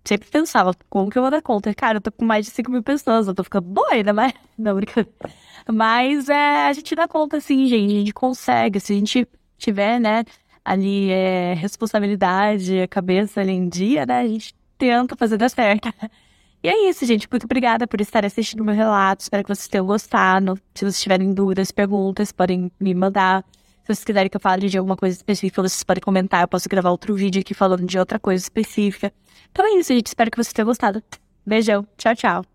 [0.03, 1.73] Sempre pensava, como que eu vou dar conta?
[1.73, 4.33] Cara, eu tô com mais de cinco mil pessoas, eu tô ficando doida, mas.
[4.57, 5.09] Não, brincadeira.
[5.71, 7.93] Mas é, a gente dá conta, assim, gente.
[7.93, 8.79] A gente consegue.
[8.79, 9.27] Se a gente
[9.57, 10.23] tiver, né,
[10.63, 14.19] ali é, responsabilidade, a cabeça ali em dia, né?
[14.21, 15.91] A gente tenta fazer dar certo.
[16.65, 17.27] E é isso, gente.
[17.29, 19.21] Muito obrigada por estar assistindo meu relato.
[19.21, 20.59] Espero que vocês tenham gostado.
[20.73, 23.45] Se vocês tiverem dúvidas, perguntas, podem me mandar.
[23.83, 26.41] Se vocês quiserem que eu fale de alguma coisa específica, vocês podem comentar.
[26.41, 29.13] Eu posso gravar outro vídeo aqui falando de outra coisa específica.
[29.51, 30.07] Então é isso, gente.
[30.07, 31.03] Espero que vocês tenham gostado.
[31.45, 31.87] Beijão.
[31.99, 32.54] Tchau, tchau.